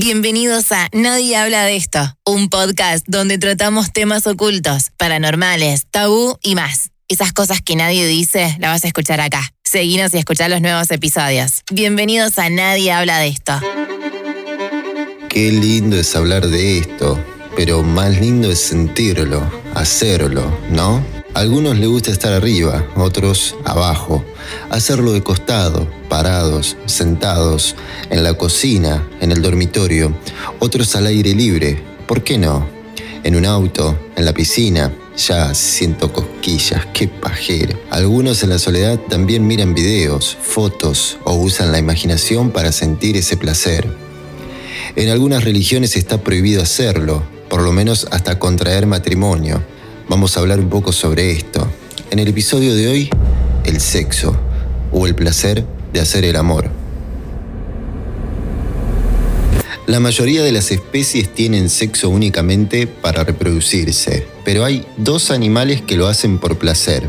Bienvenidos 0.00 0.70
a 0.70 0.88
Nadie 0.92 1.36
habla 1.36 1.64
de 1.64 1.74
esto, 1.74 1.98
un 2.24 2.48
podcast 2.50 3.04
donde 3.08 3.36
tratamos 3.36 3.92
temas 3.92 4.28
ocultos, 4.28 4.92
paranormales, 4.96 5.86
tabú 5.90 6.38
y 6.40 6.54
más. 6.54 6.90
Esas 7.08 7.32
cosas 7.32 7.62
que 7.62 7.74
nadie 7.74 8.06
dice, 8.06 8.56
las 8.60 8.70
vas 8.70 8.84
a 8.84 8.86
escuchar 8.86 9.20
acá. 9.20 9.42
Seguinos 9.64 10.14
y 10.14 10.18
escuchar 10.18 10.50
los 10.50 10.60
nuevos 10.60 10.88
episodios. 10.92 11.62
Bienvenidos 11.72 12.38
a 12.38 12.48
Nadie 12.48 12.92
habla 12.92 13.18
de 13.18 13.26
esto. 13.26 13.60
Qué 15.28 15.50
lindo 15.50 15.98
es 15.98 16.14
hablar 16.14 16.46
de 16.46 16.78
esto, 16.78 17.20
pero 17.56 17.82
más 17.82 18.20
lindo 18.20 18.52
es 18.52 18.60
sentirlo, 18.60 19.50
hacerlo, 19.74 20.56
¿no? 20.70 21.04
Algunos 21.34 21.78
les 21.78 21.88
gusta 21.88 22.10
estar 22.10 22.32
arriba, 22.32 22.86
otros 22.96 23.54
abajo. 23.64 24.24
Hacerlo 24.70 25.12
de 25.12 25.22
costado, 25.22 25.86
parados, 26.08 26.76
sentados, 26.86 27.76
en 28.10 28.24
la 28.24 28.34
cocina, 28.34 29.06
en 29.20 29.30
el 29.30 29.42
dormitorio, 29.42 30.12
otros 30.58 30.96
al 30.96 31.06
aire 31.06 31.34
libre. 31.34 31.80
¿Por 32.06 32.24
qué 32.24 32.38
no? 32.38 32.66
En 33.22 33.36
un 33.36 33.44
auto, 33.44 33.96
en 34.16 34.24
la 34.24 34.32
piscina. 34.32 34.92
Ya 35.16 35.52
siento 35.52 36.12
cosquillas, 36.12 36.86
qué 36.94 37.08
pajero. 37.08 37.78
Algunos 37.90 38.42
en 38.42 38.50
la 38.50 38.58
soledad 38.58 38.98
también 38.98 39.46
miran 39.46 39.74
videos, 39.74 40.36
fotos 40.40 41.18
o 41.24 41.34
usan 41.34 41.72
la 41.72 41.78
imaginación 41.78 42.50
para 42.50 42.72
sentir 42.72 43.16
ese 43.16 43.36
placer. 43.36 43.88
En 44.96 45.08
algunas 45.08 45.44
religiones 45.44 45.96
está 45.96 46.22
prohibido 46.22 46.62
hacerlo, 46.62 47.22
por 47.48 47.62
lo 47.62 47.72
menos 47.72 48.06
hasta 48.10 48.38
contraer 48.38 48.86
matrimonio 48.86 49.62
vamos 50.08 50.36
a 50.36 50.40
hablar 50.40 50.58
un 50.58 50.68
poco 50.68 50.92
sobre 50.92 51.30
esto. 51.32 51.66
En 52.10 52.18
el 52.18 52.28
episodio 52.28 52.74
de 52.74 52.88
hoy, 52.88 53.10
el 53.64 53.80
sexo 53.80 54.36
o 54.92 55.06
el 55.06 55.14
placer 55.14 55.64
de 55.92 56.00
hacer 56.00 56.24
el 56.24 56.36
amor. 56.36 56.70
La 59.86 60.00
mayoría 60.00 60.42
de 60.42 60.52
las 60.52 60.70
especies 60.70 61.32
tienen 61.32 61.70
sexo 61.70 62.10
únicamente 62.10 62.86
para 62.86 63.24
reproducirse, 63.24 64.26
pero 64.44 64.64
hay 64.64 64.86
dos 64.98 65.30
animales 65.30 65.80
que 65.80 65.96
lo 65.96 66.08
hacen 66.08 66.38
por 66.38 66.58
placer. 66.58 67.08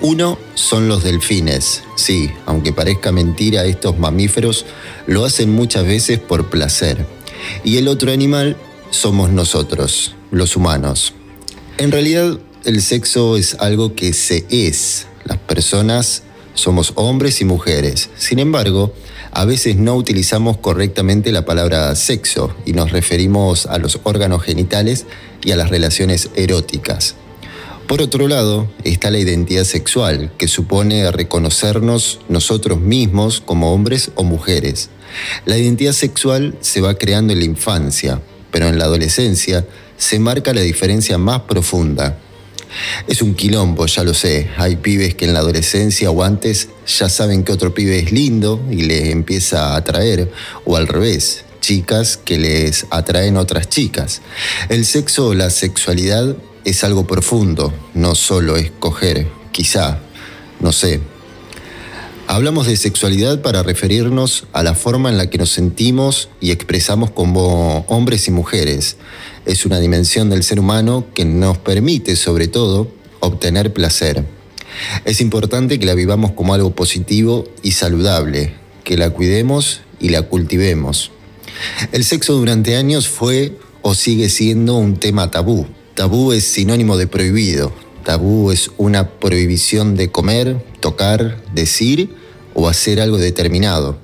Uno 0.00 0.38
son 0.54 0.88
los 0.88 1.04
delfines. 1.04 1.82
Sí, 1.96 2.30
aunque 2.46 2.72
parezca 2.72 3.12
mentira, 3.12 3.64
estos 3.64 3.98
mamíferos 3.98 4.66
lo 5.06 5.24
hacen 5.24 5.52
muchas 5.52 5.84
veces 5.84 6.18
por 6.18 6.50
placer. 6.50 7.06
Y 7.62 7.76
el 7.76 7.88
otro 7.88 8.12
animal 8.12 8.56
somos 8.90 9.30
nosotros, 9.30 10.14
los 10.30 10.56
humanos. 10.56 11.14
En 11.78 11.92
realidad, 11.92 12.40
el 12.64 12.82
sexo 12.82 13.36
es 13.36 13.54
algo 13.60 13.94
que 13.94 14.12
se 14.12 14.44
es. 14.50 15.06
Las 15.24 15.38
personas 15.38 16.24
somos 16.54 16.92
hombres 16.96 17.40
y 17.40 17.44
mujeres. 17.44 18.10
Sin 18.16 18.40
embargo, 18.40 18.92
a 19.30 19.44
veces 19.44 19.76
no 19.76 19.94
utilizamos 19.94 20.56
correctamente 20.56 21.30
la 21.30 21.44
palabra 21.44 21.94
sexo 21.94 22.52
y 22.66 22.72
nos 22.72 22.90
referimos 22.90 23.66
a 23.66 23.78
los 23.78 24.00
órganos 24.02 24.42
genitales 24.42 25.06
y 25.40 25.52
a 25.52 25.56
las 25.56 25.70
relaciones 25.70 26.30
eróticas. 26.34 27.14
Por 27.86 28.02
otro 28.02 28.26
lado, 28.26 28.68
está 28.82 29.12
la 29.12 29.20
identidad 29.20 29.62
sexual, 29.62 30.32
que 30.36 30.48
supone 30.48 31.08
reconocernos 31.12 32.18
nosotros 32.28 32.80
mismos 32.80 33.40
como 33.40 33.72
hombres 33.72 34.10
o 34.16 34.24
mujeres. 34.24 34.90
La 35.44 35.56
identidad 35.56 35.92
sexual 35.92 36.56
se 36.60 36.80
va 36.80 36.94
creando 36.94 37.32
en 37.34 37.38
la 37.38 37.44
infancia, 37.44 38.20
pero 38.50 38.66
en 38.66 38.80
la 38.80 38.86
adolescencia 38.86 39.64
se 39.98 40.18
marca 40.18 40.54
la 40.54 40.62
diferencia 40.62 41.18
más 41.18 41.42
profunda. 41.42 42.18
Es 43.06 43.22
un 43.22 43.34
quilombo, 43.34 43.86
ya 43.86 44.04
lo 44.04 44.14
sé. 44.14 44.48
Hay 44.56 44.76
pibes 44.76 45.14
que 45.14 45.24
en 45.24 45.34
la 45.34 45.40
adolescencia 45.40 46.10
o 46.10 46.22
antes 46.22 46.68
ya 46.86 47.08
saben 47.08 47.44
que 47.44 47.52
otro 47.52 47.74
pibe 47.74 47.98
es 47.98 48.12
lindo 48.12 48.62
y 48.70 48.82
les 48.82 49.08
empieza 49.08 49.72
a 49.72 49.76
atraer, 49.76 50.30
o 50.64 50.76
al 50.76 50.86
revés, 50.86 51.44
chicas 51.60 52.16
que 52.16 52.38
les 52.38 52.86
atraen 52.90 53.36
otras 53.36 53.68
chicas. 53.68 54.22
El 54.68 54.84
sexo 54.84 55.28
o 55.28 55.34
la 55.34 55.50
sexualidad 55.50 56.36
es 56.64 56.84
algo 56.84 57.06
profundo, 57.06 57.72
no 57.94 58.14
solo 58.14 58.56
escoger, 58.56 59.26
quizá, 59.52 59.98
no 60.60 60.72
sé. 60.72 61.00
Hablamos 62.30 62.66
de 62.66 62.76
sexualidad 62.76 63.40
para 63.40 63.62
referirnos 63.62 64.44
a 64.52 64.62
la 64.62 64.74
forma 64.74 65.08
en 65.08 65.16
la 65.16 65.30
que 65.30 65.38
nos 65.38 65.50
sentimos 65.50 66.28
y 66.42 66.50
expresamos 66.50 67.10
como 67.10 67.86
hombres 67.88 68.28
y 68.28 68.30
mujeres 68.30 68.98
es 69.46 69.64
una 69.64 69.80
dimensión 69.80 70.28
del 70.28 70.44
ser 70.44 70.60
humano 70.60 71.06
que 71.14 71.24
nos 71.24 71.56
permite, 71.56 72.16
sobre 72.16 72.46
todo, 72.46 72.92
obtener 73.20 73.72
placer. 73.72 74.26
Es 75.06 75.22
importante 75.22 75.78
que 75.78 75.86
la 75.86 75.94
vivamos 75.94 76.32
como 76.32 76.52
algo 76.52 76.74
positivo 76.74 77.48
y 77.62 77.72
saludable, 77.72 78.52
que 78.84 78.98
la 78.98 79.08
cuidemos 79.08 79.80
y 79.98 80.10
la 80.10 80.20
cultivemos. 80.20 81.10
El 81.92 82.04
sexo 82.04 82.34
durante 82.34 82.76
años 82.76 83.08
fue 83.08 83.56
o 83.80 83.94
sigue 83.94 84.28
siendo 84.28 84.74
un 84.74 84.98
tema 84.98 85.30
tabú. 85.30 85.66
Tabú 85.94 86.32
es 86.32 86.44
sinónimo 86.44 86.98
de 86.98 87.06
prohibido. 87.06 87.72
Tabú 88.08 88.50
es 88.52 88.70
una 88.78 89.10
prohibición 89.20 89.94
de 89.94 90.10
comer, 90.10 90.64
tocar, 90.80 91.42
decir 91.52 92.16
o 92.54 92.66
hacer 92.66 93.02
algo 93.02 93.18
determinado. 93.18 93.98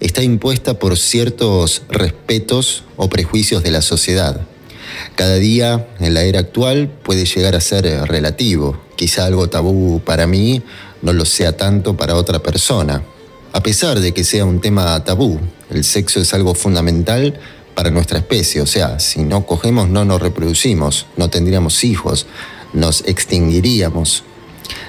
Está 0.00 0.24
impuesta 0.24 0.80
por 0.80 0.98
ciertos 0.98 1.82
respetos 1.88 2.82
o 2.96 3.08
prejuicios 3.08 3.62
de 3.62 3.70
la 3.70 3.80
sociedad. 3.80 4.40
Cada 5.14 5.36
día 5.36 5.86
en 6.00 6.14
la 6.14 6.24
era 6.24 6.40
actual 6.40 6.88
puede 7.04 7.26
llegar 7.26 7.54
a 7.54 7.60
ser 7.60 7.84
relativo. 8.08 8.76
Quizá 8.96 9.24
algo 9.26 9.48
tabú 9.48 10.00
para 10.00 10.26
mí 10.26 10.60
no 11.00 11.12
lo 11.12 11.24
sea 11.24 11.56
tanto 11.56 11.96
para 11.96 12.16
otra 12.16 12.42
persona. 12.42 13.04
A 13.52 13.62
pesar 13.62 14.00
de 14.00 14.12
que 14.12 14.24
sea 14.24 14.44
un 14.44 14.60
tema 14.60 15.04
tabú, 15.04 15.38
el 15.70 15.84
sexo 15.84 16.18
es 16.18 16.34
algo 16.34 16.56
fundamental 16.56 17.38
para 17.76 17.92
nuestra 17.92 18.18
especie. 18.18 18.62
O 18.62 18.66
sea, 18.66 18.98
si 18.98 19.22
no 19.22 19.46
cogemos 19.46 19.88
no 19.88 20.04
nos 20.04 20.20
reproducimos, 20.20 21.06
no 21.16 21.30
tendríamos 21.30 21.84
hijos, 21.84 22.26
nos 22.74 23.02
extinguiríamos. 23.06 24.24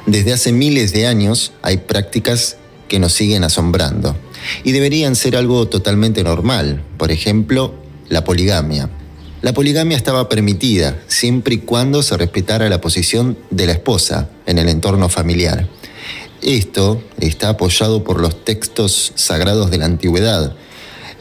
Desde 0.06 0.34
hace 0.34 0.52
miles 0.52 0.92
de 0.92 1.08
años 1.08 1.54
hay 1.62 1.78
prácticas 1.78 2.58
que 2.88 3.00
nos 3.00 3.14
siguen 3.14 3.44
asombrando 3.44 4.16
y 4.64 4.72
deberían 4.72 5.16
ser 5.16 5.36
algo 5.36 5.68
totalmente 5.68 6.24
normal. 6.24 6.84
Por 6.98 7.12
ejemplo, 7.12 7.74
la 8.10 8.24
poligamia. 8.24 8.90
La 9.42 9.54
poligamia 9.54 9.98
estaba 9.98 10.28
permitida 10.28 11.00
siempre 11.08 11.56
y 11.56 11.58
cuando 11.60 12.02
se 12.04 12.18
respetara 12.18 12.70
la 12.70 12.82
posición 12.82 13.38
de 13.52 13.68
la 13.68 13.74
esposa 13.74 14.30
en 14.46 14.58
el 14.58 14.70
entorno 14.70 15.08
familiar. 15.10 15.68
Esto 16.42 17.02
está 17.20 17.50
apoyado 17.50 18.04
por 18.04 18.20
los 18.20 18.44
textos 18.44 19.14
sagrados 19.16 19.72
de 19.72 19.78
la 19.78 19.86
antigüedad. 19.86 20.56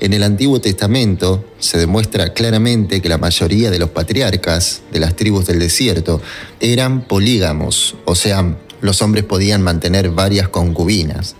En 0.00 0.12
el 0.12 0.22
Antiguo 0.22 0.60
Testamento 0.60 1.44
se 1.58 1.78
demuestra 1.78 2.32
claramente 2.32 3.00
que 3.00 3.08
la 3.08 3.18
mayoría 3.18 3.70
de 3.70 3.78
los 3.78 3.90
patriarcas 3.90 4.82
de 4.92 5.00
las 5.00 5.14
tribus 5.14 5.46
del 5.46 5.60
desierto 5.60 6.20
eran 6.60 7.06
polígamos, 7.06 7.96
o 8.04 8.14
sea, 8.14 8.56
los 8.80 9.00
hombres 9.02 9.24
podían 9.24 9.62
mantener 9.62 10.10
varias 10.10 10.48
concubinas. 10.48 11.36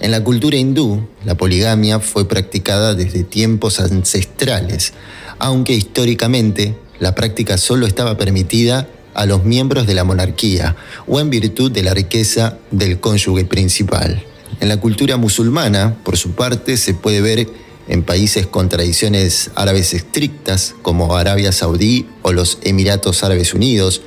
En 0.00 0.10
la 0.10 0.24
cultura 0.24 0.56
hindú, 0.56 1.06
la 1.24 1.36
poligamia 1.36 2.00
fue 2.00 2.26
practicada 2.26 2.94
desde 2.94 3.22
tiempos 3.22 3.78
ancestrales, 3.78 4.94
aunque 5.38 5.74
históricamente 5.74 6.76
la 6.98 7.14
práctica 7.14 7.58
solo 7.58 7.86
estaba 7.86 8.16
permitida 8.16 8.88
a 9.14 9.26
los 9.26 9.44
miembros 9.44 9.86
de 9.86 9.94
la 9.94 10.04
monarquía 10.04 10.76
o 11.06 11.20
en 11.20 11.30
virtud 11.30 11.70
de 11.70 11.82
la 11.82 11.94
riqueza 11.94 12.58
del 12.70 12.98
cónyuge 12.98 13.44
principal. 13.44 14.24
En 14.60 14.68
la 14.68 14.78
cultura 14.78 15.16
musulmana, 15.16 15.96
por 16.02 16.16
su 16.16 16.32
parte, 16.32 16.76
se 16.76 16.94
puede 16.94 17.20
ver 17.20 17.48
en 17.88 18.02
países 18.02 18.46
con 18.46 18.68
tradiciones 18.68 19.50
árabes 19.54 19.94
estrictas 19.94 20.74
como 20.82 21.16
Arabia 21.16 21.52
Saudí 21.52 22.06
o 22.22 22.32
los 22.32 22.58
Emiratos 22.62 23.24
Árabes 23.24 23.54
Unidos, 23.54 24.02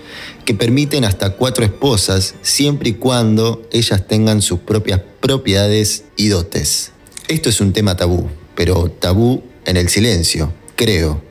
que 0.46 0.54
permiten 0.54 1.06
hasta 1.06 1.32
cuatro 1.32 1.66
esposas 1.66 2.36
siempre 2.42 2.90
y 2.90 2.94
cuando 2.94 3.68
ellas 3.72 4.08
tengan 4.08 4.42
sus 4.42 4.60
propias 4.60 5.02
propiedades 5.20 6.04
y 6.16 6.28
dotes. 6.28 6.92
Esto 7.28 7.50
es 7.50 7.60
un 7.60 7.74
tema 7.74 7.98
tabú, 7.98 8.30
pero 8.56 8.90
tabú 8.90 9.44
en 9.66 9.78
el 9.78 9.90
silencio, 9.90 10.54
creo. 10.76 11.24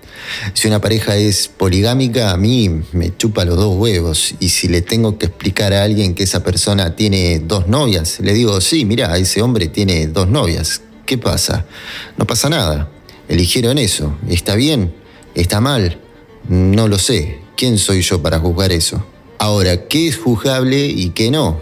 Si 0.55 0.69
una 0.69 0.81
pareja 0.81 1.17
es 1.17 1.49
poligámica, 1.49 2.31
a 2.31 2.37
mí 2.37 2.83
me 2.93 3.17
chupa 3.17 3.45
los 3.45 3.57
dos 3.57 3.77
huevos. 3.77 4.35
Y 4.41 4.49
si 4.49 4.69
le 4.69 4.83
tengo 4.83 5.19
que 5.19 5.27
explicar 5.27 5.73
a 5.73 5.85
alguien 5.85 6.15
que 6.15 6.23
esa 6.23 6.43
persona 6.43 6.97
tiene 6.97 7.41
dos 7.41 7.69
novias, 7.69 8.21
le 8.21 8.33
digo, 8.33 8.61
sí, 8.61 8.85
mira, 8.85 9.17
ese 9.19 9.43
hombre 9.43 9.69
tiene 9.69 10.07
dos 10.07 10.29
novias. 10.29 10.81
¿Qué 11.07 11.19
pasa? 11.19 11.67
No 12.17 12.27
pasa 12.27 12.49
nada. 12.49 12.89
Eligieron 13.29 13.79
eso. 13.79 14.17
¿Está 14.29 14.55
bien? 14.55 14.95
¿Está 15.35 15.61
mal? 15.61 16.01
No 16.49 16.89
lo 16.89 16.99
sé. 16.99 17.41
¿Quién 17.57 17.79
soy 17.79 18.03
yo 18.03 18.23
para 18.23 18.39
juzgar 18.39 18.73
eso? 18.73 19.05
Ahora, 19.39 19.87
¿qué 19.87 20.09
es 20.09 20.17
juzgable 20.17 20.87
y 20.87 21.11
qué 21.11 21.31
no? 21.31 21.61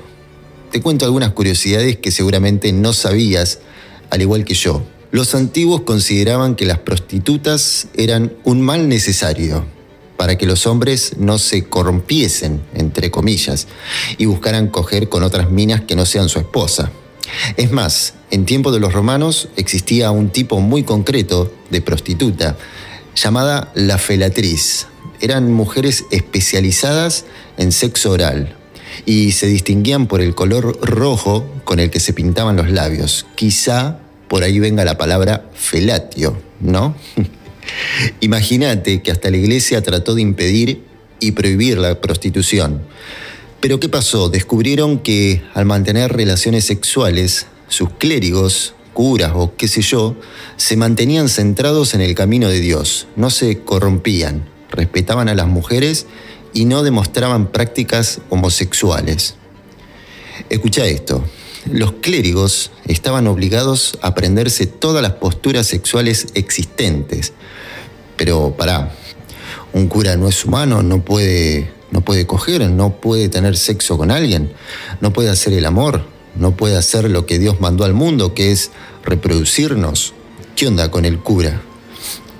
Te 0.70 0.80
cuento 0.80 1.04
algunas 1.04 1.32
curiosidades 1.32 1.96
que 1.96 2.10
seguramente 2.10 2.72
no 2.72 2.92
sabías, 2.92 3.58
al 4.10 4.22
igual 4.22 4.44
que 4.44 4.54
yo. 4.54 4.82
Los 5.10 5.34
antiguos 5.34 5.82
consideraban 5.82 6.54
que 6.54 6.64
las 6.64 6.78
prostitutas 6.78 7.88
eran 7.94 8.32
un 8.44 8.62
mal 8.62 8.88
necesario 8.88 9.66
para 10.16 10.38
que 10.38 10.46
los 10.46 10.66
hombres 10.66 11.16
no 11.18 11.38
se 11.38 11.64
corrompiesen, 11.64 12.62
entre 12.74 13.10
comillas, 13.10 13.66
y 14.16 14.26
buscaran 14.26 14.68
coger 14.68 15.08
con 15.08 15.24
otras 15.24 15.50
minas 15.50 15.82
que 15.82 15.96
no 15.96 16.06
sean 16.06 16.28
su 16.28 16.38
esposa. 16.38 16.92
Es 17.56 17.70
más, 17.70 18.14
en 18.30 18.44
tiempo 18.44 18.72
de 18.72 18.80
los 18.80 18.92
romanos 18.92 19.48
existía 19.56 20.10
un 20.10 20.30
tipo 20.30 20.60
muy 20.60 20.82
concreto 20.82 21.52
de 21.70 21.80
prostituta 21.80 22.56
llamada 23.14 23.70
la 23.74 23.98
felatriz. 23.98 24.86
Eran 25.20 25.52
mujeres 25.52 26.04
especializadas 26.10 27.24
en 27.58 27.72
sexo 27.72 28.10
oral 28.10 28.56
y 29.06 29.32
se 29.32 29.46
distinguían 29.46 30.06
por 30.06 30.20
el 30.20 30.34
color 30.34 30.78
rojo 30.82 31.46
con 31.64 31.80
el 31.80 31.90
que 31.90 32.00
se 32.00 32.12
pintaban 32.12 32.56
los 32.56 32.70
labios. 32.70 33.26
Quizá 33.34 33.98
por 34.28 34.42
ahí 34.42 34.58
venga 34.58 34.84
la 34.84 34.98
palabra 34.98 35.44
felatio, 35.54 36.40
¿no? 36.60 36.94
Imagínate 38.20 39.02
que 39.02 39.10
hasta 39.10 39.30
la 39.30 39.36
iglesia 39.36 39.82
trató 39.82 40.14
de 40.14 40.22
impedir 40.22 40.82
y 41.20 41.32
prohibir 41.32 41.78
la 41.78 42.00
prostitución. 42.00 42.82
Pero 43.62 43.78
¿qué 43.78 43.88
pasó? 43.88 44.28
Descubrieron 44.28 44.98
que 44.98 45.44
al 45.54 45.66
mantener 45.66 46.12
relaciones 46.12 46.64
sexuales, 46.64 47.46
sus 47.68 47.90
clérigos, 47.90 48.74
curas 48.92 49.30
o 49.36 49.54
qué 49.56 49.68
sé 49.68 49.82
yo, 49.82 50.16
se 50.56 50.76
mantenían 50.76 51.28
centrados 51.28 51.94
en 51.94 52.00
el 52.00 52.16
camino 52.16 52.48
de 52.48 52.58
Dios, 52.58 53.06
no 53.14 53.30
se 53.30 53.60
corrompían, 53.60 54.50
respetaban 54.68 55.28
a 55.28 55.36
las 55.36 55.46
mujeres 55.46 56.06
y 56.52 56.64
no 56.64 56.82
demostraban 56.82 57.52
prácticas 57.52 58.20
homosexuales. 58.30 59.36
Escucha 60.50 60.84
esto. 60.86 61.24
Los 61.70 61.92
clérigos 61.92 62.72
estaban 62.86 63.28
obligados 63.28 63.96
a 64.02 64.08
aprenderse 64.08 64.66
todas 64.66 65.02
las 65.02 65.12
posturas 65.12 65.68
sexuales 65.68 66.26
existentes. 66.34 67.32
Pero 68.16 68.56
pará, 68.56 68.92
un 69.72 69.86
cura 69.86 70.16
no 70.16 70.28
es 70.28 70.44
humano, 70.44 70.82
no 70.82 71.04
puede, 71.04 71.70
no 71.92 72.00
puede 72.00 72.26
coger, 72.26 72.68
no 72.70 73.00
puede 73.00 73.28
tener 73.28 73.56
sexo 73.56 73.96
con 73.96 74.10
alguien, 74.10 74.52
no 75.00 75.12
puede 75.12 75.28
hacer 75.28 75.52
el 75.52 75.66
amor, 75.66 76.04
no 76.34 76.56
puede 76.56 76.76
hacer 76.76 77.08
lo 77.08 77.26
que 77.26 77.38
Dios 77.38 77.60
mandó 77.60 77.84
al 77.84 77.92
mundo, 77.92 78.34
que 78.34 78.50
es 78.50 78.70
reproducirnos. 79.04 80.14
¿Qué 80.56 80.66
onda 80.66 80.90
con 80.90 81.04
el 81.04 81.18
cura? 81.18 81.62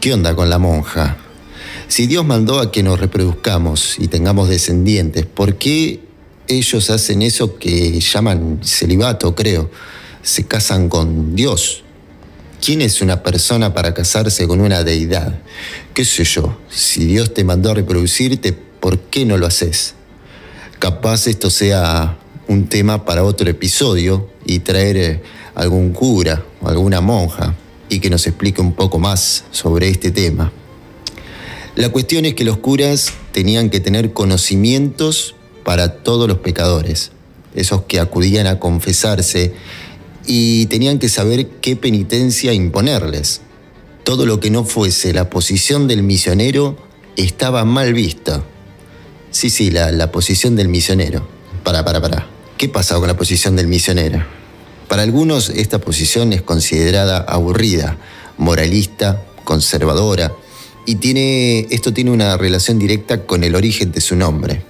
¿Qué 0.01 0.15
onda 0.15 0.35
con 0.35 0.49
la 0.49 0.59
monja? 0.59 1.19
Si 1.87 2.07
Dios 2.07 2.25
mandó 2.25 2.59
a 2.61 2.73
que 2.73 2.83
nos 2.83 2.99
reproduzcamos 2.99 3.99
y 3.99 4.09
tengamos 4.09 4.49
descendientes, 4.49 5.27
¿por 5.27 5.57
qué 5.57 6.01
ellos 6.49 6.89
hacen 6.89 7.21
eso 7.21 7.59
que 7.59 8.01
llaman 8.01 8.61
celibato, 8.65 9.35
creo? 9.35 9.71
Se 10.23 10.45
casan 10.47 10.89
con 10.89 11.37
Dios. 11.37 11.85
¿Quién 12.65 12.81
es 12.81 13.03
una 13.03 13.23
persona 13.23 13.75
para 13.75 13.93
casarse 13.93 14.47
con 14.47 14.61
una 14.61 14.83
deidad? 14.85 15.41
¿Qué 15.93 16.07
sé 16.07 16.25
yo? 16.25 16.57
Si 16.71 17.05
Dios 17.05 17.35
te 17.35 17.45
mandó 17.45 17.73
a 17.73 17.75
reproducirte, 17.75 18.72
¿por 18.83 18.99
qué 18.99 19.25
no 19.25 19.39
lo 19.39 19.47
haces? 19.47 19.95
Capaz 20.81 21.29
esto 21.29 21.51
sea 21.51 22.19
un 22.49 22.67
tema 22.67 23.05
para 23.05 23.23
otro 23.23 23.49
episodio 23.49 24.29
y 24.45 24.59
traer 24.59 24.97
eh, 24.97 25.23
algún 25.55 25.93
cura 25.93 26.45
o 26.61 26.69
alguna 26.69 27.01
monja 27.01 27.55
y 27.89 28.01
que 28.01 28.11
nos 28.11 28.27
explique 28.27 28.61
un 28.61 28.73
poco 28.73 28.99
más 28.99 29.45
sobre 29.53 29.89
este 29.89 30.11
tema. 30.11 30.51
La 31.77 31.91
cuestión 31.91 32.25
es 32.25 32.35
que 32.35 32.45
los 32.45 32.57
curas 32.57 33.13
tenían 33.31 33.71
que 33.71 33.79
tener 33.79 34.13
conocimientos 34.13 35.37
para 35.63 36.03
todos 36.03 36.27
los 36.27 36.39
pecadores, 36.39 37.13
esos 37.55 37.83
que 37.83 38.01
acudían 38.01 38.49
a 38.49 38.59
confesarse, 38.59 39.55
y 40.27 40.67
tenían 40.67 40.99
que 40.99 41.09
saber 41.09 41.47
qué 41.61 41.77
penitencia 41.77 42.53
imponerles. 42.53 43.43
Todo 44.03 44.27
lo 44.27 44.41
que 44.41 44.51
no 44.51 44.65
fuese 44.65 45.13
la 45.13 45.31
posición 45.31 45.87
del 45.87 46.03
misionero 46.03 46.77
estaba 47.17 47.65
mal 47.65 47.95
visto. 47.95 48.45
Sí, 49.33 49.49
sí, 49.49 49.71
la, 49.71 50.13
posición 50.13 50.57
del 50.57 50.69
misionero. 50.69 51.27
Para, 51.65 51.85
para, 51.85 52.01
para. 52.01 52.29
¿Qué 52.59 52.69
pasa 52.69 52.97
con 52.97 53.09
la 53.09 53.17
posición 53.17 53.57
del 53.57 53.67
misionero? 53.67 54.23
Para 54.89 55.03
algunos 55.03 55.49
esta 55.49 55.79
posición 55.79 56.35
es 56.35 56.43
considerada 56.43 57.17
aburrida, 57.17 57.97
moralista, 58.37 59.25
conservadora, 59.45 60.33
y 60.85 60.97
tiene, 60.97 61.67
esto 61.71 61.95
tiene 61.95 62.11
una 62.11 62.37
relación 62.37 62.79
directa 62.79 63.25
con 63.25 63.43
el 63.43 63.55
origen 63.55 63.91
de 63.91 64.03
su 64.03 64.17
nombre. 64.17 64.63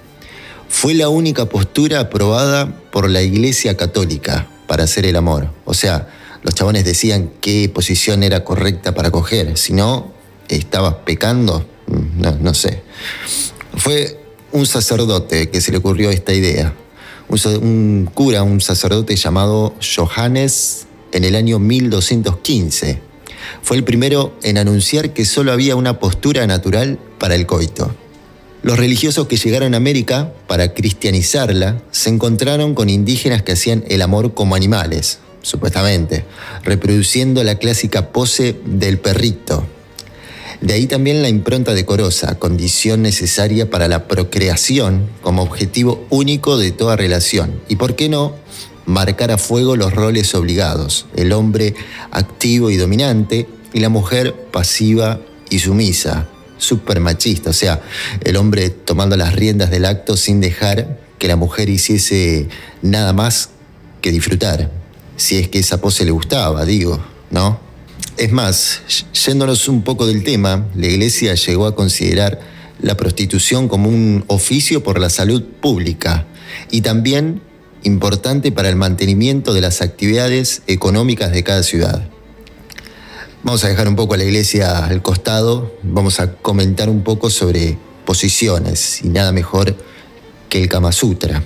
Fue 0.69 0.93
la 0.93 1.09
única 1.09 1.49
postura 1.49 1.99
aprobada 1.99 2.81
por 2.91 3.09
la 3.09 3.21
Iglesia 3.21 3.75
Católica 3.75 4.47
para 4.65 4.85
hacer 4.85 5.05
el 5.05 5.17
amor. 5.17 5.51
O 5.65 5.73
sea, 5.73 6.07
los 6.41 6.55
chabones 6.55 6.85
decían 6.85 7.31
qué 7.41 7.67
posición 7.67 8.23
era 8.23 8.45
correcta 8.45 8.95
para 8.95 9.11
coger. 9.11 9.57
Si 9.57 9.73
no, 9.73 10.13
estabas 10.47 10.95
pecando, 11.05 11.65
no, 11.87 12.31
no 12.39 12.53
sé. 12.53 12.81
Fue 13.75 14.22
un 14.53 14.65
sacerdote 14.65 15.49
que 15.49 15.59
se 15.59 15.71
le 15.71 15.79
ocurrió 15.79 16.09
esta 16.09 16.33
idea. 16.33 16.73
Un, 17.27 18.09
cura, 18.13 18.43
un 18.43 18.61
sacerdote 18.61 19.15
llamado 19.15 19.73
Johannes 19.81 20.85
en 21.11 21.23
el 21.23 21.35
año 21.35 21.59
1215 21.59 23.13
fue 23.61 23.77
el 23.77 23.83
primero 23.83 24.33
en 24.43 24.57
anunciar 24.57 25.13
que 25.13 25.25
solo 25.25 25.51
había 25.51 25.75
una 25.75 25.99
postura 25.99 26.45
natural 26.47 26.99
para 27.17 27.35
el 27.35 27.45
coito. 27.45 27.93
Los 28.61 28.77
religiosos 28.77 29.27
que 29.27 29.35
llegaron 29.35 29.73
a 29.73 29.77
América 29.77 30.31
para 30.47 30.73
cristianizarla 30.73 31.81
se 31.91 32.09
encontraron 32.09 32.75
con 32.75 32.89
indígenas 32.89 33.41
que 33.41 33.53
hacían 33.53 33.83
el 33.87 34.01
amor 34.01 34.33
como 34.33 34.55
animales, 34.55 35.19
supuestamente, 35.41 36.23
reproduciendo 36.63 37.43
la 37.43 37.55
clásica 37.55 38.11
pose 38.11 38.55
del 38.65 38.99
perrito. 38.99 39.67
De 40.61 40.73
ahí 40.73 40.87
también 40.87 41.21
la 41.21 41.29
impronta 41.29 41.73
decorosa, 41.73 42.39
condición 42.39 43.01
necesaria 43.01 43.69
para 43.69 43.87
la 43.87 44.07
procreación 44.07 45.09
como 45.21 45.43
objetivo 45.43 46.05
único 46.09 46.57
de 46.57 46.71
toda 46.71 46.95
relación. 46.95 47.61
Y 47.67 47.75
por 47.75 47.95
qué 47.95 48.09
no, 48.09 48.35
marcar 48.85 49.31
a 49.31 49.37
fuego 49.37 49.75
los 49.75 49.93
roles 49.93 50.33
obligados, 50.35 51.05
el 51.15 51.31
hombre 51.33 51.75
activo 52.11 52.69
y 52.69 52.77
dominante 52.77 53.47
y 53.73 53.79
la 53.79 53.89
mujer 53.89 54.33
pasiva 54.51 55.19
y 55.49 55.59
sumisa, 55.59 56.27
súper 56.57 56.99
machista, 56.99 57.49
o 57.49 57.53
sea, 57.53 57.81
el 58.21 58.37
hombre 58.37 58.69
tomando 58.69 59.17
las 59.17 59.33
riendas 59.33 59.69
del 59.69 59.85
acto 59.85 60.17
sin 60.17 60.41
dejar 60.41 60.99
que 61.19 61.27
la 61.27 61.35
mujer 61.35 61.69
hiciese 61.69 62.47
nada 62.81 63.13
más 63.13 63.49
que 64.01 64.11
disfrutar, 64.11 64.71
si 65.15 65.37
es 65.37 65.47
que 65.47 65.59
esa 65.59 65.79
pose 65.79 66.05
le 66.05 66.11
gustaba, 66.11 66.65
digo, 66.65 66.99
¿no? 67.31 67.59
Es 68.17 68.31
más, 68.31 68.81
yéndonos 69.25 69.67
un 69.67 69.81
poco 69.81 70.05
del 70.05 70.23
tema, 70.23 70.67
la 70.75 70.85
iglesia 70.85 71.33
llegó 71.33 71.65
a 71.65 71.75
considerar 71.75 72.39
la 72.79 72.95
prostitución 72.95 73.67
como 73.67 73.89
un 73.89 74.23
oficio 74.27 74.83
por 74.83 74.99
la 74.99 75.09
salud 75.09 75.41
pública 75.41 76.27
y 76.69 76.81
también 76.81 77.41
importante 77.81 78.51
para 78.51 78.69
el 78.69 78.75
mantenimiento 78.75 79.53
de 79.53 79.61
las 79.61 79.81
actividades 79.81 80.61
económicas 80.67 81.31
de 81.31 81.43
cada 81.43 81.63
ciudad. 81.63 82.07
Vamos 83.41 83.63
a 83.63 83.69
dejar 83.69 83.87
un 83.87 83.95
poco 83.95 84.13
a 84.13 84.17
la 84.17 84.25
iglesia 84.25 84.85
al 84.85 85.01
costado, 85.01 85.75
vamos 85.81 86.19
a 86.19 86.33
comentar 86.35 86.89
un 86.89 87.03
poco 87.03 87.31
sobre 87.31 87.79
posiciones 88.05 89.03
y 89.03 89.09
nada 89.09 89.31
mejor 89.31 89.75
que 90.49 90.61
el 90.61 90.69
Kama 90.69 90.91
Sutra. 90.91 91.43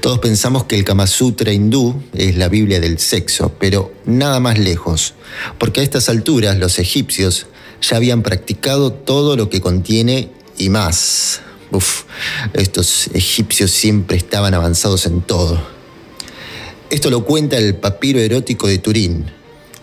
Todos 0.00 0.18
pensamos 0.18 0.64
que 0.64 0.76
el 0.76 0.84
Kama 0.84 1.06
Sutra 1.06 1.52
hindú 1.52 2.02
es 2.12 2.36
la 2.36 2.48
Biblia 2.48 2.80
del 2.80 2.98
sexo, 2.98 3.52
pero 3.58 3.92
nada 4.04 4.40
más 4.40 4.58
lejos, 4.58 5.14
porque 5.58 5.80
a 5.80 5.84
estas 5.84 6.08
alturas 6.08 6.58
los 6.58 6.78
egipcios 6.78 7.46
ya 7.80 7.96
habían 7.96 8.22
practicado 8.22 8.92
todo 8.92 9.36
lo 9.36 9.50
que 9.50 9.60
contiene 9.60 10.30
y 10.58 10.68
más. 10.68 11.40
Uf, 11.72 12.04
estos 12.52 13.08
egipcios 13.12 13.70
siempre 13.70 14.16
estaban 14.16 14.54
avanzados 14.54 15.06
en 15.06 15.20
todo. 15.20 15.60
Esto 16.90 17.10
lo 17.10 17.24
cuenta 17.24 17.58
el 17.58 17.74
papiro 17.74 18.20
erótico 18.20 18.68
de 18.68 18.78
Turín, 18.78 19.26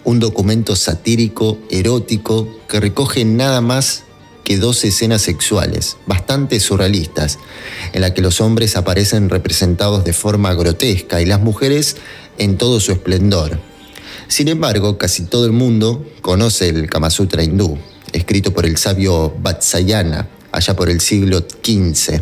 un 0.06 0.20
documento 0.20 0.76
satírico, 0.76 1.58
erótico, 1.70 2.48
que 2.68 2.80
recoge 2.80 3.26
nada 3.26 3.62
más 3.62 4.04
que 4.44 4.58
dos 4.58 4.84
escenas 4.84 5.22
sexuales, 5.22 5.98
bastante 6.06 6.60
surrealistas, 6.60 7.40
en 7.94 8.02
la 8.02 8.14
que 8.14 8.22
los 8.22 8.42
hombres 8.42 8.76
aparecen 8.76 9.30
representados 9.30 10.04
de 10.04 10.14
forma 10.14 10.54
grotesca 10.54 11.22
y 11.22 11.26
las 11.26 11.42
mujeres 11.42 11.98
en 12.38 12.58
todo 12.58 12.80
su 12.80 12.92
esplendor. 12.92 13.60
Sin 14.28 14.48
embargo, 14.48 14.98
casi 14.98 15.24
todo 15.24 15.46
el 15.46 15.52
mundo 15.52 16.06
conoce 16.22 16.70
el 16.70 16.90
Kama 16.90 17.10
Sutra 17.10 17.44
hindú, 17.44 17.78
escrito 18.12 18.54
por 18.54 18.66
el 18.66 18.78
sabio 18.78 19.34
Vatsyayana, 19.42 20.28
allá 20.52 20.76
por 20.76 20.90
el 20.90 21.02
siglo 21.02 21.40
XV, 21.40 22.22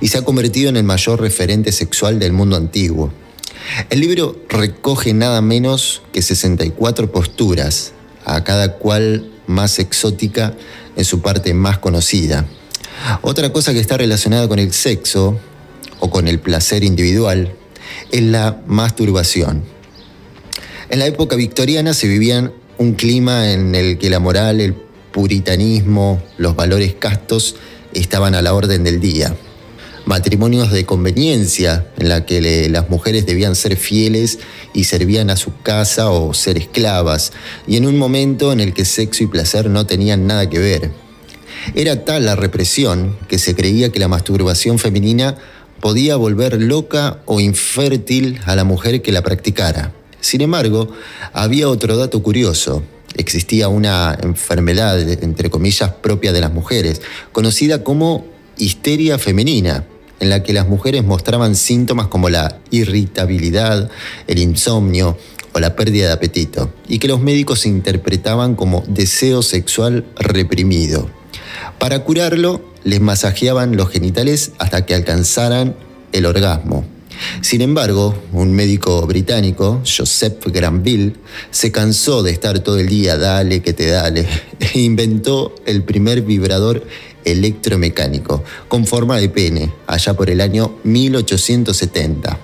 y 0.00 0.08
se 0.08 0.18
ha 0.18 0.22
convertido 0.22 0.68
en 0.68 0.76
el 0.76 0.84
mayor 0.84 1.20
referente 1.20 1.72
sexual 1.72 2.18
del 2.18 2.32
mundo 2.32 2.56
antiguo. 2.56 3.12
El 3.90 4.00
libro 4.00 4.36
recoge 4.48 5.14
nada 5.14 5.40
menos 5.40 6.02
que 6.12 6.22
64 6.22 7.12
posturas, 7.12 7.92
a 8.24 8.44
cada 8.44 8.74
cual 8.78 9.30
más 9.52 9.78
exótica 9.78 10.54
en 10.96 11.04
su 11.04 11.20
parte 11.20 11.54
más 11.54 11.78
conocida. 11.78 12.46
Otra 13.22 13.52
cosa 13.52 13.72
que 13.72 13.80
está 13.80 13.96
relacionada 13.96 14.48
con 14.48 14.58
el 14.58 14.72
sexo 14.72 15.38
o 16.00 16.10
con 16.10 16.28
el 16.28 16.40
placer 16.40 16.84
individual 16.84 17.54
es 18.10 18.22
la 18.22 18.60
masturbación. 18.66 19.62
En 20.88 20.98
la 20.98 21.06
época 21.06 21.36
victoriana 21.36 21.94
se 21.94 22.08
vivía 22.08 22.52
un 22.78 22.94
clima 22.94 23.52
en 23.52 23.74
el 23.74 23.98
que 23.98 24.10
la 24.10 24.18
moral, 24.18 24.60
el 24.60 24.74
puritanismo, 25.12 26.22
los 26.36 26.56
valores 26.56 26.94
castos 26.94 27.56
estaban 27.94 28.34
a 28.34 28.42
la 28.42 28.54
orden 28.54 28.84
del 28.84 29.00
día. 29.00 29.34
Matrimonios 30.06 30.70
de 30.72 30.84
conveniencia, 30.84 31.86
en 31.98 32.08
la 32.08 32.26
que 32.26 32.68
las 32.68 32.90
mujeres 32.90 33.26
debían 33.26 33.54
ser 33.54 33.76
fieles 33.76 34.38
y 34.74 34.84
servían 34.84 35.30
a 35.30 35.36
su 35.36 35.60
casa 35.62 36.10
o 36.10 36.34
ser 36.34 36.58
esclavas, 36.58 37.32
y 37.66 37.76
en 37.76 37.86
un 37.86 37.98
momento 37.98 38.52
en 38.52 38.60
el 38.60 38.74
que 38.74 38.84
sexo 38.84 39.24
y 39.24 39.26
placer 39.26 39.70
no 39.70 39.86
tenían 39.86 40.26
nada 40.26 40.48
que 40.48 40.58
ver. 40.58 40.90
Era 41.74 42.04
tal 42.04 42.24
la 42.24 42.34
represión 42.34 43.16
que 43.28 43.38
se 43.38 43.54
creía 43.54 43.92
que 43.92 44.00
la 44.00 44.08
masturbación 44.08 44.78
femenina 44.78 45.36
podía 45.80 46.16
volver 46.16 46.60
loca 46.60 47.20
o 47.26 47.40
infértil 47.40 48.40
a 48.44 48.56
la 48.56 48.64
mujer 48.64 49.02
que 49.02 49.12
la 49.12 49.22
practicara. 49.22 49.92
Sin 50.20 50.40
embargo, 50.40 50.88
había 51.32 51.68
otro 51.68 51.96
dato 51.96 52.22
curioso. 52.22 52.82
Existía 53.16 53.68
una 53.68 54.16
enfermedad, 54.22 54.98
entre 55.00 55.50
comillas, 55.50 55.90
propia 55.90 56.32
de 56.32 56.40
las 56.40 56.52
mujeres, 56.52 57.02
conocida 57.32 57.84
como 57.84 58.26
histeria 58.56 59.18
femenina, 59.18 59.84
en 60.22 60.30
la 60.30 60.44
que 60.44 60.52
las 60.52 60.68
mujeres 60.68 61.02
mostraban 61.02 61.56
síntomas 61.56 62.06
como 62.06 62.30
la 62.30 62.60
irritabilidad, 62.70 63.90
el 64.28 64.38
insomnio 64.38 65.18
o 65.52 65.58
la 65.58 65.74
pérdida 65.74 66.06
de 66.06 66.12
apetito, 66.12 66.72
y 66.86 67.00
que 67.00 67.08
los 67.08 67.20
médicos 67.20 67.66
interpretaban 67.66 68.54
como 68.54 68.84
deseo 68.86 69.42
sexual 69.42 70.04
reprimido. 70.14 71.10
Para 71.80 72.04
curarlo, 72.04 72.62
les 72.84 73.00
masajeaban 73.00 73.76
los 73.76 73.90
genitales 73.90 74.52
hasta 74.60 74.86
que 74.86 74.94
alcanzaran 74.94 75.74
el 76.12 76.26
orgasmo. 76.26 76.84
Sin 77.40 77.60
embargo, 77.60 78.14
un 78.32 78.52
médico 78.52 79.04
británico, 79.08 79.82
Joseph 79.84 80.46
Granville, 80.46 81.14
se 81.50 81.72
cansó 81.72 82.22
de 82.22 82.30
estar 82.30 82.60
todo 82.60 82.78
el 82.78 82.88
día 82.88 83.16
dale 83.16 83.60
que 83.60 83.72
te 83.72 83.88
dale 83.88 84.26
e 84.60 84.78
inventó 84.78 85.52
el 85.66 85.82
primer 85.82 86.22
vibrador 86.22 86.86
electromecánico 87.24 88.42
con 88.68 88.86
forma 88.86 89.18
de 89.18 89.28
pene 89.28 89.72
allá 89.86 90.14
por 90.14 90.30
el 90.30 90.40
año 90.40 90.76
1870. 90.84 92.38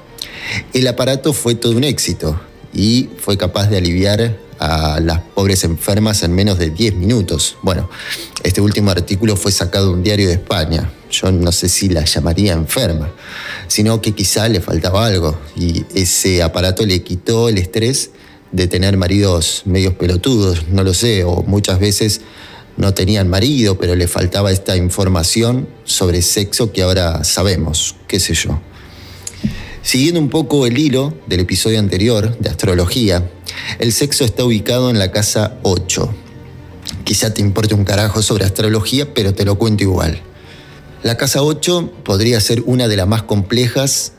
El 0.73 0.87
aparato 0.87 1.33
fue 1.33 1.55
todo 1.55 1.77
un 1.77 1.85
éxito 1.85 2.41
y 2.73 3.09
fue 3.19 3.37
capaz 3.37 3.69
de 3.69 3.79
aliviar 3.79 4.39
a 4.59 5.01
las 5.01 5.21
pobres 5.21 5.65
enfermas 5.65 6.23
en 6.23 6.35
menos 6.35 6.59
de 6.59 6.71
10 6.71 6.95
minutos. 6.95 7.57
Bueno, 7.63 7.89
este 8.43 8.61
último 8.61 8.91
artículo 8.91 9.37
fue 9.37 9.53
sacado 9.53 9.89
de 9.89 9.93
un 9.95 10.03
diario 10.03 10.29
de 10.29 10.35
España. 10.35 10.91
Yo 11.11 11.31
no 11.33 11.53
sé 11.53 11.69
si 11.69 11.89
la 11.89 12.05
llamaría 12.05 12.53
enferma, 12.53 13.11
sino 13.67 14.01
que 14.01 14.13
quizá 14.13 14.49
le 14.49 14.61
faltaba 14.61 15.07
algo 15.07 15.39
y 15.57 15.85
ese 15.95 16.43
aparato 16.43 16.85
le 16.85 17.03
quitó 17.03 17.49
el 17.49 17.59
estrés 17.59 18.11
de 18.53 18.67
tener 18.67 18.97
maridos 18.97 19.63
medios 19.65 19.95
pelotudos, 19.95 20.69
no 20.69 20.83
lo 20.83 20.95
sé, 20.95 21.25
o 21.25 21.43
muchas 21.43 21.79
veces 21.79 22.23
no 22.79 22.95
tenían 22.95 23.29
marido, 23.29 23.77
pero 23.77 23.95
le 23.95 24.09
faltaba 24.09 24.51
esta 24.51 24.77
información 24.77 25.69
sobre 25.85 26.23
sexo 26.23 26.73
que 26.73 26.83
ahora 26.83 27.25
sabemos, 27.25 27.97
qué 28.07 28.21
sé 28.21 28.35
yo. 28.35 28.61
Siguiendo 29.83 30.21
un 30.21 30.29
poco 30.29 30.67
el 30.67 30.79
hilo 30.79 31.15
del 31.27 31.41
episodio 31.41 31.79
anterior 31.79 32.39
de 32.39 32.49
astrología, 32.49 33.31
el 33.79 33.93
sexo 33.93 34.25
está 34.25 34.45
ubicado 34.45 34.91
en 34.91 34.99
la 34.99 35.11
casa 35.11 35.59
8. 35.63 36.15
Quizá 37.05 37.35
te 37.35 37.43
importe 37.43 37.75
un 37.75 37.85
carajo 37.85 38.23
sobre 38.23 38.45
astrología, 38.45 39.13
pero 39.13 39.35
te 39.35 39.45
lo 39.45 39.59
cuento 39.59 39.83
igual. 39.83 40.21
La 41.03 41.17
casa 41.17 41.43
8 41.43 41.93
podría 42.05 42.41
ser 42.41 42.63
una 42.65 42.87
de 42.87 42.97
las 42.97 43.09
más 43.09 43.23
complejas 43.23 44.13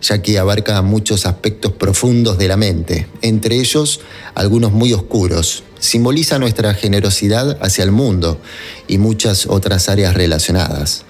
ya 0.00 0.22
que 0.22 0.38
abarca 0.38 0.80
muchos 0.82 1.26
aspectos 1.26 1.72
profundos 1.72 2.38
de 2.38 2.48
la 2.48 2.56
mente, 2.56 3.08
entre 3.22 3.56
ellos 3.56 4.00
algunos 4.34 4.72
muy 4.72 4.92
oscuros. 4.92 5.64
Simboliza 5.78 6.38
nuestra 6.38 6.74
generosidad 6.74 7.58
hacia 7.60 7.84
el 7.84 7.92
mundo 7.92 8.40
y 8.88 8.98
muchas 8.98 9.46
otras 9.46 9.88
áreas 9.88 10.14
relacionadas. 10.14 11.04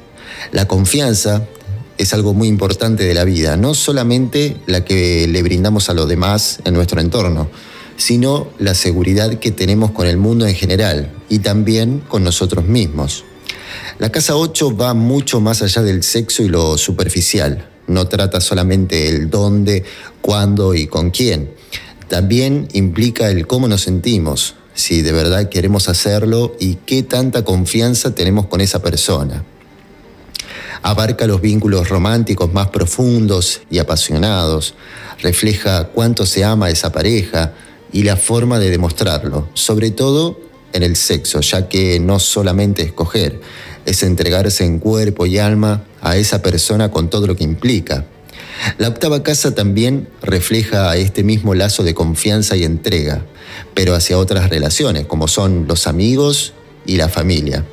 La 0.52 0.66
confianza 0.66 1.46
es 1.98 2.12
algo 2.12 2.34
muy 2.34 2.48
importante 2.48 3.04
de 3.04 3.14
la 3.14 3.24
vida, 3.24 3.56
no 3.56 3.74
solamente 3.74 4.56
la 4.66 4.84
que 4.84 5.26
le 5.28 5.42
brindamos 5.42 5.88
a 5.88 5.94
los 5.94 6.08
demás 6.08 6.60
en 6.64 6.74
nuestro 6.74 7.00
entorno, 7.00 7.48
sino 7.96 8.48
la 8.58 8.74
seguridad 8.74 9.38
que 9.38 9.50
tenemos 9.50 9.92
con 9.92 10.06
el 10.06 10.16
mundo 10.16 10.46
en 10.46 10.54
general 10.54 11.10
y 11.28 11.38
también 11.38 12.00
con 12.00 12.24
nosotros 12.24 12.66
mismos. 12.66 13.24
La 13.98 14.10
casa 14.10 14.36
8 14.36 14.76
va 14.76 14.94
mucho 14.94 15.40
más 15.40 15.62
allá 15.62 15.82
del 15.82 16.02
sexo 16.02 16.42
y 16.42 16.48
lo 16.48 16.76
superficial 16.76 17.70
no 17.86 18.08
trata 18.08 18.40
solamente 18.40 19.08
el 19.08 19.30
dónde, 19.30 19.84
cuándo 20.20 20.74
y 20.74 20.86
con 20.86 21.10
quién. 21.10 21.50
También 22.08 22.68
implica 22.72 23.28
el 23.30 23.46
cómo 23.46 23.66
nos 23.66 23.82
sentimos, 23.82 24.54
si 24.74 25.02
de 25.02 25.12
verdad 25.12 25.48
queremos 25.48 25.88
hacerlo 25.88 26.54
y 26.60 26.76
qué 26.86 27.02
tanta 27.02 27.44
confianza 27.44 28.14
tenemos 28.14 28.46
con 28.46 28.60
esa 28.60 28.80
persona. 28.80 29.44
Abarca 30.82 31.26
los 31.26 31.40
vínculos 31.40 31.88
románticos 31.88 32.52
más 32.52 32.68
profundos 32.68 33.62
y 33.70 33.78
apasionados, 33.78 34.74
refleja 35.20 35.88
cuánto 35.88 36.26
se 36.26 36.44
ama 36.44 36.66
a 36.66 36.70
esa 36.70 36.92
pareja 36.92 37.54
y 37.92 38.04
la 38.04 38.16
forma 38.16 38.58
de 38.58 38.70
demostrarlo, 38.70 39.48
sobre 39.54 39.90
todo 39.90 40.38
en 40.72 40.82
el 40.82 40.94
sexo, 40.94 41.40
ya 41.40 41.68
que 41.68 41.98
no 41.98 42.20
solamente 42.20 42.82
escoger, 42.82 43.40
es 43.84 44.02
entregarse 44.02 44.64
en 44.64 44.78
cuerpo 44.78 45.26
y 45.26 45.38
alma 45.38 45.84
a 46.02 46.16
esa 46.16 46.42
persona 46.42 46.90
con 46.90 47.08
todo 47.08 47.26
lo 47.26 47.34
que 47.34 47.44
implica. 47.44 48.04
La 48.78 48.88
octava 48.88 49.22
casa 49.22 49.54
también 49.54 50.08
refleja 50.22 50.96
este 50.96 51.22
mismo 51.22 51.54
lazo 51.54 51.82
de 51.82 51.94
confianza 51.94 52.56
y 52.56 52.64
entrega, 52.64 53.24
pero 53.74 53.94
hacia 53.94 54.18
otras 54.18 54.50
relaciones, 54.50 55.06
como 55.06 55.28
son 55.28 55.66
los 55.68 55.86
amigos 55.86 56.52
y 56.84 56.96
la 56.96 57.08
familia. 57.08 57.64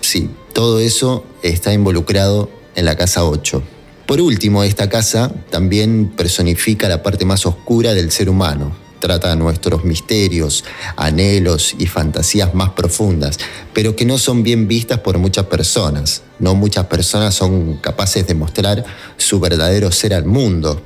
Sí, 0.00 0.30
todo 0.52 0.80
eso 0.80 1.24
está 1.42 1.72
involucrado 1.72 2.50
en 2.74 2.84
la 2.84 2.96
casa 2.96 3.24
8. 3.24 3.62
Por 4.06 4.20
último, 4.20 4.64
esta 4.64 4.88
casa 4.88 5.30
también 5.50 6.08
personifica 6.16 6.88
la 6.88 7.02
parte 7.02 7.24
más 7.24 7.44
oscura 7.44 7.92
del 7.94 8.10
ser 8.10 8.30
humano, 8.30 8.74
trata 8.98 9.34
nuestros 9.36 9.84
misterios, 9.84 10.64
anhelos 10.96 11.74
y 11.78 11.86
fantasías 11.86 12.54
más 12.54 12.70
profundas, 12.70 13.38
pero 13.72 13.96
que 13.96 14.04
no 14.04 14.18
son 14.18 14.42
bien 14.42 14.68
vistas 14.68 15.00
por 15.00 15.18
muchas 15.18 15.46
personas. 15.46 16.22
No 16.38 16.54
muchas 16.54 16.86
personas 16.86 17.34
son 17.34 17.76
capaces 17.76 18.26
de 18.26 18.34
mostrar 18.34 18.84
su 19.16 19.40
verdadero 19.40 19.90
ser 19.90 20.14
al 20.14 20.24
mundo, 20.24 20.82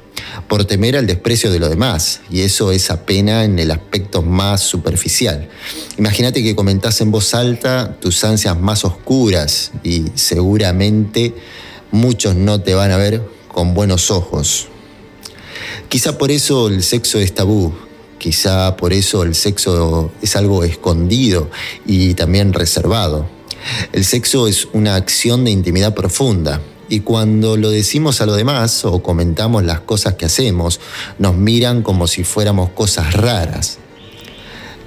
por 0.49 0.65
temer 0.65 0.97
al 0.97 1.07
desprecio 1.07 1.51
de 1.51 1.59
los 1.59 1.71
demás, 1.71 2.21
y 2.31 2.43
eso 2.43 2.73
es 2.73 2.91
apenas 2.91 3.45
en 3.45 3.59
el 3.59 3.71
aspecto 3.71 4.23
más 4.23 4.61
superficial. 4.63 5.49
Imagínate 5.99 6.43
que 6.43 6.55
comentás 6.55 7.01
en 7.01 7.11
voz 7.11 7.35
alta 7.35 7.97
tus 8.01 8.23
ansias 8.25 8.59
más 8.59 8.85
oscuras 8.85 9.73
y 9.83 10.05
seguramente 10.15 11.35
muchos 11.91 12.35
no 12.35 12.61
te 12.61 12.75
van 12.75 12.91
a 12.91 12.97
ver 12.97 13.23
con 13.49 13.75
buenos 13.75 14.11
ojos. 14.11 14.69
Quizá 15.89 16.17
por 16.17 16.31
eso 16.31 16.69
el 16.69 16.83
sexo 16.83 17.19
es 17.19 17.35
tabú, 17.35 17.73
Quizá 18.23 18.77
por 18.77 18.93
eso 18.93 19.25
el 19.25 19.35
sexo 19.35 20.13
es 20.23 20.37
algo 20.37 20.63
escondido 20.63 21.51
y 21.85 22.15
también 22.15 22.53
reservado. 22.53 23.27
El 23.91 24.05
sexo 24.05 24.47
es 24.47 24.69
una 24.73 24.95
acción 24.95 25.43
de 25.43 25.51
intimidad 25.51 25.93
profunda 25.93 26.61
y 26.89 27.01
cuando 27.01 27.57
lo 27.57 27.71
decimos 27.71 28.21
a 28.21 28.27
los 28.27 28.37
demás 28.37 28.85
o 28.85 29.03
comentamos 29.03 29.65
las 29.65 29.81
cosas 29.81 30.15
que 30.15 30.27
hacemos, 30.27 30.79
nos 31.19 31.35
miran 31.35 31.83
como 31.83 32.07
si 32.07 32.23
fuéramos 32.23 32.71
cosas 32.71 33.13
raras. 33.13 33.79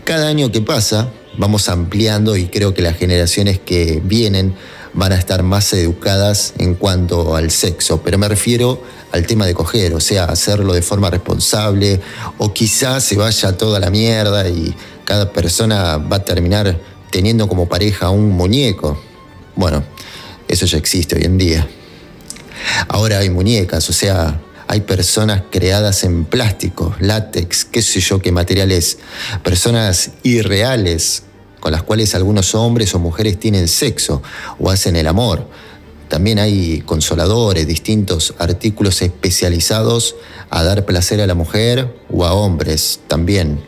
Cada 0.06 0.30
año 0.30 0.50
que 0.50 0.62
pasa, 0.62 1.12
vamos 1.38 1.70
ampliando 1.70 2.36
y 2.36 2.48
creo 2.48 2.74
que 2.74 2.82
las 2.82 2.98
generaciones 2.98 3.60
que 3.60 4.02
vienen 4.04 4.56
van 4.94 5.12
a 5.12 5.16
estar 5.16 5.44
más 5.44 5.74
educadas 5.74 6.54
en 6.58 6.76
cuanto 6.76 7.36
al 7.36 7.52
sexo, 7.52 8.02
pero 8.02 8.18
me 8.18 8.30
refiero 8.30 8.82
al 9.12 9.28
tema 9.28 9.46
de 9.46 9.54
coger, 9.54 9.94
o 9.94 10.00
sea, 10.00 10.26
hacerlo 10.26 10.74
de 10.74 10.82
forma 10.82 11.10
responsable, 11.10 12.00
o 12.38 12.54
quizás 12.54 13.04
se 13.04 13.18
vaya 13.18 13.58
toda 13.58 13.80
la 13.80 13.90
mierda 13.90 14.48
y 14.48 14.74
cada 15.04 15.32
persona 15.32 15.98
va 15.98 16.18
a 16.18 16.26
terminar 16.26 16.80
teniendo 17.12 17.48
como 17.48 17.68
pareja 17.68 18.10
un 18.10 18.32
muñeco. 18.32 18.98
Bueno, 19.56 19.84
eso 20.48 20.66
ya 20.66 20.78
existe 20.78 21.16
hoy 21.16 21.24
en 21.24 21.38
día. 21.38 21.68
Ahora 22.88 23.20
hay 23.20 23.30
muñecas, 23.30 23.90
o 23.90 23.94
sea, 23.94 24.42
hay 24.68 24.82
personas 24.82 25.44
creadas 25.52 26.04
en 26.04 26.26
plástico, 26.26 26.96
látex, 27.00 27.66
qué 27.66 27.82
sé 27.82 28.00
yo 28.00 28.20
qué 28.20 28.32
materiales, 28.32 28.98
personas 29.44 30.12
irreales 30.24 31.24
con 31.60 31.72
las 31.72 31.84
cuales 31.84 32.14
algunos 32.16 32.54
hombres 32.56 32.94
o 32.94 33.00
mujeres 33.00 33.40
tienen 33.40 33.68
sexo 33.68 34.22
o 34.60 34.70
hacen 34.70 34.96
el 34.96 35.08
amor. 35.08 35.48
También 36.10 36.38
hay 36.38 36.82
consoladores, 36.82 37.66
distintos 37.66 38.36
artículos 38.38 39.02
especializados 39.02 40.16
a 40.52 40.64
dar 40.64 40.86
placer 40.86 41.22
a 41.22 41.28
la 41.28 41.34
mujer 41.34 41.96
o 42.12 42.26
a 42.26 42.34
hombres 42.34 43.00
también. 43.08 43.60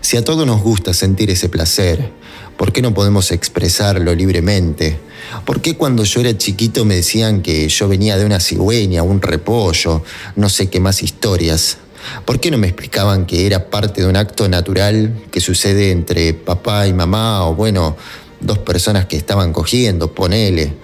Si 0.00 0.16
a 0.16 0.24
todos 0.24 0.46
nos 0.46 0.62
gusta 0.62 0.92
sentir 0.94 1.30
ese 1.30 1.48
placer, 1.48 2.12
¿por 2.56 2.72
qué 2.72 2.82
no 2.82 2.94
podemos 2.94 3.30
expresarlo 3.30 4.14
libremente? 4.14 4.98
¿Por 5.44 5.60
qué 5.60 5.76
cuando 5.76 6.04
yo 6.04 6.20
era 6.20 6.36
chiquito 6.36 6.84
me 6.84 6.96
decían 6.96 7.42
que 7.42 7.68
yo 7.68 7.88
venía 7.88 8.16
de 8.16 8.24
una 8.24 8.40
cigüeña, 8.40 9.02
un 9.02 9.22
repollo, 9.22 10.02
no 10.36 10.48
sé 10.48 10.68
qué 10.68 10.80
más 10.80 11.02
historias? 11.02 11.78
¿Por 12.24 12.40
qué 12.40 12.50
no 12.50 12.58
me 12.58 12.66
explicaban 12.66 13.26
que 13.26 13.46
era 13.46 13.70
parte 13.70 14.02
de 14.02 14.08
un 14.08 14.16
acto 14.16 14.48
natural 14.48 15.22
que 15.30 15.40
sucede 15.40 15.90
entre 15.90 16.34
papá 16.34 16.86
y 16.86 16.92
mamá 16.92 17.46
o 17.46 17.54
bueno, 17.54 17.96
dos 18.40 18.58
personas 18.58 19.06
que 19.06 19.16
estaban 19.16 19.52
cogiendo, 19.52 20.12
ponele? 20.12 20.74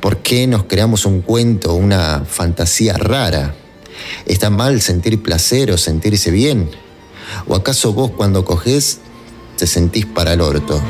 ¿Por 0.00 0.18
qué 0.18 0.46
nos 0.46 0.64
creamos 0.64 1.06
un 1.06 1.22
cuento, 1.22 1.74
una 1.74 2.24
fantasía 2.28 2.94
rara? 2.94 3.54
¿Está 4.26 4.50
mal 4.50 4.80
sentir 4.82 5.22
placer 5.22 5.70
o 5.70 5.78
sentirse 5.78 6.30
bien? 6.30 6.70
¿O 7.46 7.54
acaso 7.54 7.92
vos 7.92 8.10
cuando 8.10 8.44
cogés 8.44 8.98
te 9.56 9.66
sentís 9.66 10.06
para 10.06 10.34
el 10.34 10.40
orto? 10.40 10.82